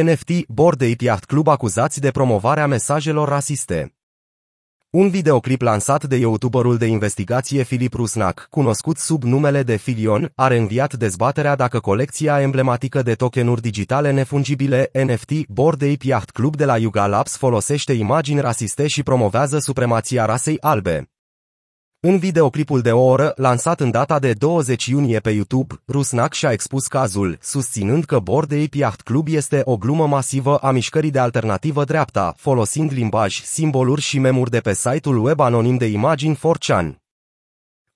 [0.00, 3.94] NFT, Bored Ape Yacht Club acuzați de promovarea mesajelor rasiste.
[4.90, 10.46] Un videoclip lansat de youtuberul de investigație Filip Rusnac, cunoscut sub numele de Filion, a
[10.46, 16.64] reînviat dezbaterea dacă colecția emblematică de tokenuri digitale nefungibile NFT Bored Ape Yacht Club de
[16.64, 21.11] la Yuga Labs folosește imagini rasiste și promovează supremația rasei albe.
[22.04, 26.52] În videoclipul de o oră, lansat în data de 20 iunie pe YouTube, Rusnak și-a
[26.52, 31.18] expus cazul, susținând că Bored Ape Yacht Club este o glumă masivă a mișcării de
[31.18, 36.94] alternativă dreapta, folosind limbaj, simboluri și memuri de pe site-ul web anonim de imagini 4chan.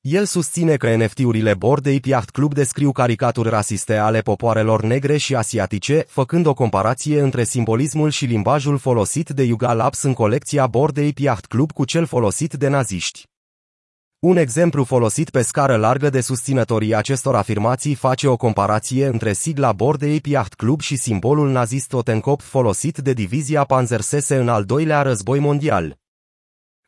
[0.00, 5.34] El susține că NFT-urile Bored Ape Yacht Club descriu caricaturi rasiste ale popoarelor negre și
[5.34, 10.98] asiatice, făcând o comparație între simbolismul și limbajul folosit de Yuga Labs în colecția Bored
[10.98, 13.32] Ape Yacht Club cu cel folosit de naziști.
[14.24, 19.72] Un exemplu folosit pe scară largă de susținătorii acestor afirmații face o comparație între sigla
[19.72, 25.38] Bordei Yacht Club și simbolul nazist Totenkopf folosit de divizia Panzersese în al doilea război
[25.38, 25.98] mondial.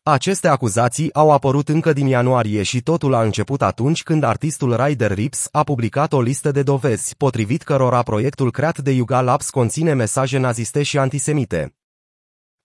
[0.02, 5.12] Aceste acuzații au apărut încă din ianuarie și totul a început atunci când artistul Ryder
[5.12, 9.92] Rips a publicat o listă de dovezi, potrivit cărora proiectul creat de Yuga Labs conține
[9.92, 11.74] mesaje naziste și antisemite.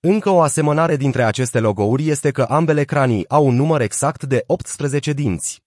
[0.03, 4.43] Încă o asemănare dintre aceste logouri este că ambele cranii au un număr exact de
[4.47, 5.63] 18 dinți.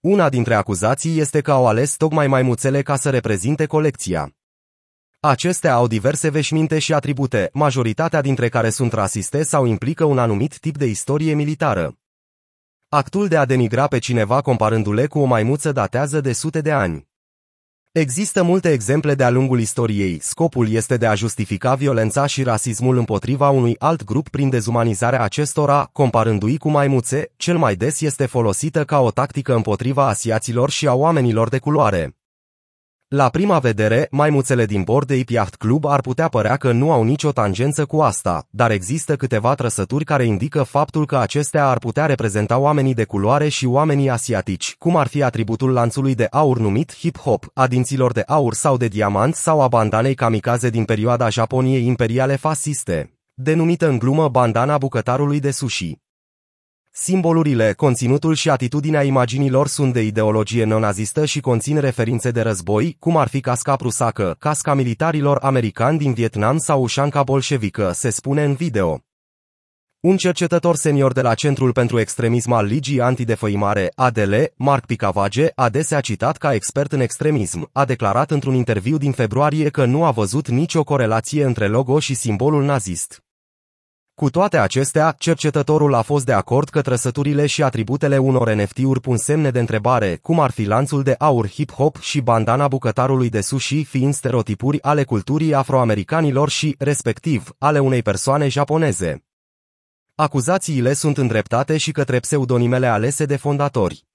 [0.00, 4.34] Una dintre acuzații este că au ales tocmai maimuțele ca să reprezinte colecția.
[5.20, 10.58] Acestea au diverse veșminte și atribute, majoritatea dintre care sunt rasiste sau implică un anumit
[10.58, 11.98] tip de istorie militară.
[12.88, 17.07] Actul de a denigra pe cineva comparându-le cu o maimuță datează de sute de ani.
[17.92, 20.18] Există multe exemple de-a lungul istoriei.
[20.20, 25.88] Scopul este de a justifica violența și rasismul împotriva unui alt grup prin dezumanizarea acestora,
[25.92, 30.94] comparându-i cu maimuțe, cel mai des este folosită ca o tactică împotriva asiaților și a
[30.94, 32.17] oamenilor de culoare.
[33.10, 37.02] La prima vedere, maimuțele din bord de Yacht Club ar putea părea că nu au
[37.02, 42.06] nicio tangență cu asta, dar există câteva trăsături care indică faptul că acestea ar putea
[42.06, 46.96] reprezenta oamenii de culoare și oamenii asiatici, cum ar fi atributul lanțului de aur numit
[46.96, 51.86] hip-hop, a dinților de aur sau de diamant sau a bandanei kamikaze din perioada Japoniei
[51.86, 56.07] imperiale fasciste, denumită în glumă bandana bucătarului de sushi.
[57.00, 63.16] Simbolurile, conținutul și atitudinea imaginilor sunt de ideologie neonazistă și conțin referințe de război, cum
[63.16, 68.54] ar fi casca prusacă, casca militarilor americani din Vietnam sau ușanca bolșevică, se spune în
[68.54, 69.00] video.
[70.00, 76.00] Un cercetător senior de la Centrul pentru Extremism al Ligii Antidefăimare, ADL, Mark Picavage, adesea
[76.00, 80.48] citat ca expert în extremism, a declarat într-un interviu din februarie că nu a văzut
[80.48, 83.22] nicio corelație între logo și simbolul nazist.
[84.18, 89.16] Cu toate acestea, cercetătorul a fost de acord că trăsăturile și atributele unor NFT-uri pun
[89.16, 93.84] semne de întrebare, cum ar fi lanțul de aur hip-hop și bandana bucătarului de sushi
[93.84, 99.24] fiind stereotipuri ale culturii afroamericanilor și, respectiv, ale unei persoane japoneze.
[100.14, 104.07] Acuzațiile sunt îndreptate și către pseudonimele alese de fondatori.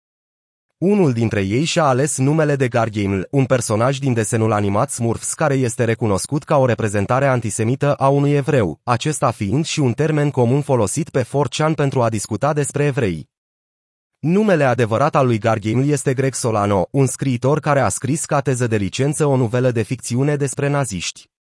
[0.86, 5.54] Unul dintre ei și-a ales numele de Gargamel, un personaj din desenul animat Smurfs care
[5.54, 10.62] este recunoscut ca o reprezentare antisemită a unui evreu, acesta fiind și un termen comun
[10.62, 13.30] folosit pe 4chan pentru a discuta despre evrei.
[14.20, 18.68] Numele adevărat al lui Gargamel este Greg Solano, un scriitor care a scris ca teză
[18.68, 21.33] de licență o novelă de ficțiune despre naziști.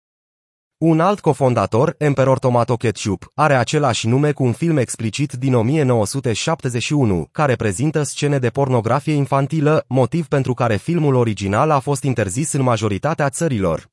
[0.85, 7.29] Un alt cofondator, Emperor Tomato Ketchup, are același nume cu un film explicit din 1971,
[7.33, 12.63] care prezintă scene de pornografie infantilă, motiv pentru care filmul original a fost interzis în
[12.63, 13.91] majoritatea țărilor.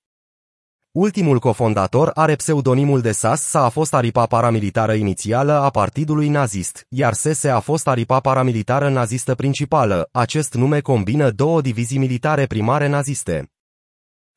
[0.91, 7.13] Ultimul cofondator are pseudonimul de SAS a fost aripa paramilitară inițială a partidului nazist, iar
[7.13, 10.09] SESE a fost aripa paramilitară nazistă principală.
[10.11, 13.49] Acest nume combină două divizii militare primare naziste.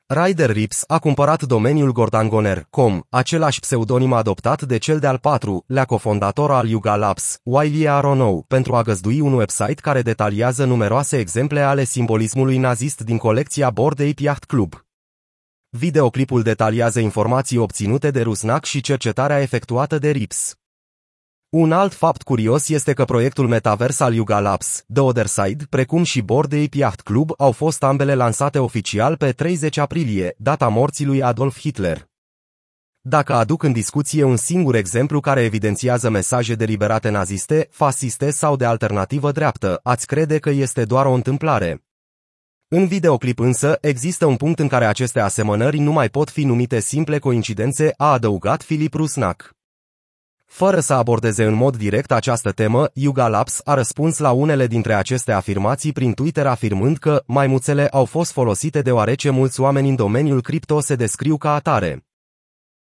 [0.05, 6.67] Ryder Rips a cumpărat domeniul gordangoner.com, același pseudonim adoptat de cel de-al patru-lea cofondator al
[6.67, 12.57] Yuga Labs, Wiley Aronow, pentru a găzdui un website care detaliază numeroase exemple ale simbolismului
[12.57, 14.85] nazist din colecția Bored Ape Yacht Club.
[15.69, 20.57] Videoclipul detaliază informații obținute de Rusnak și cercetarea efectuată de Rips.
[21.53, 26.03] Un alt fapt curios este că proiectul metavers al Yuga Labs, The Other Side, precum
[26.03, 31.05] și Bored Ape Yacht Club, au fost ambele lansate oficial pe 30 aprilie, data morții
[31.05, 32.09] lui Adolf Hitler.
[33.01, 38.65] Dacă aduc în discuție un singur exemplu care evidențiază mesaje deliberate naziste, fasciste sau de
[38.65, 41.83] alternativă dreaptă, ați crede că este doar o întâmplare.
[42.67, 46.79] În videoclip însă, există un punct în care aceste asemănări nu mai pot fi numite
[46.79, 49.55] simple coincidențe, a adăugat Filip Rusnak.
[50.55, 54.93] Fără să abordeze în mod direct această temă, Yuga Labs a răspuns la unele dintre
[54.93, 60.41] aceste afirmații prin Twitter afirmând că maimuțele au fost folosite deoarece mulți oameni în domeniul
[60.41, 62.05] cripto se descriu ca atare.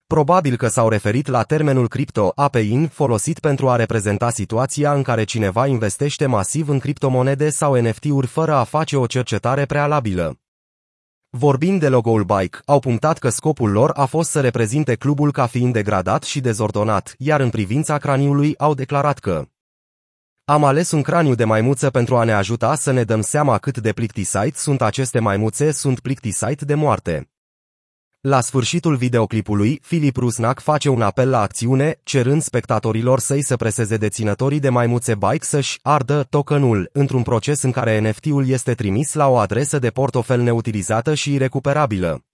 [0.06, 5.24] Probabil că s-au referit la termenul cripto APIN folosit pentru a reprezenta situația în care
[5.24, 10.38] cineva investește masiv în criptomonede sau NFT-uri fără a face o cercetare prealabilă.
[11.32, 15.46] Vorbind de logo-ul Bike, au punctat că scopul lor a fost să reprezinte clubul ca
[15.46, 19.44] fiind degradat și dezordonat, iar în privința craniului au declarat că
[20.44, 23.78] am ales un craniu de maimuță pentru a ne ajuta să ne dăm seama cât
[23.78, 27.30] de plictisite sunt aceste maimuțe, sunt plictisite de moarte.
[28.20, 33.96] La sfârșitul videoclipului, Filip Rusnac face un apel la acțiune, cerând spectatorilor săi să preseze
[33.96, 39.28] deținătorii de maimuțe bike să-și ardă tokenul, într-un proces în care NFT-ul este trimis la
[39.28, 42.24] o adresă de portofel neutilizată și irecuperabilă.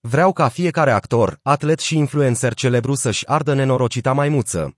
[0.00, 4.76] Vreau ca fiecare actor, atlet și influencer celebru să-și ardă nenorocita maimuță.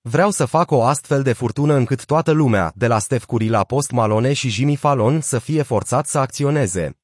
[0.00, 3.64] Vreau să fac o astfel de furtună încât toată lumea, de la Steph Curry la
[3.64, 6.96] Post Malone și Jimmy Fallon, să fie forțat să acționeze.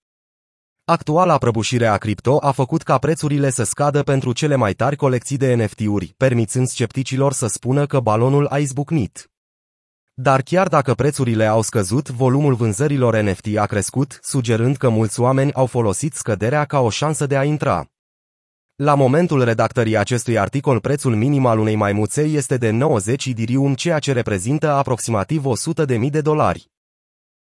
[0.85, 5.37] Actuala prăbușire a cripto a făcut ca prețurile să scadă pentru cele mai tari colecții
[5.37, 9.31] de NFT-uri, permițând scepticilor să spună că balonul a izbucnit.
[10.15, 15.53] Dar chiar dacă prețurile au scăzut, volumul vânzărilor NFT a crescut, sugerând că mulți oameni
[15.53, 17.87] au folosit scăderea ca o șansă de a intra.
[18.75, 23.99] La momentul redactării acestui articol, prețul minim al unei maimuțe este de 90 idirium, ceea
[23.99, 26.71] ce reprezintă aproximativ 100.000 de dolari.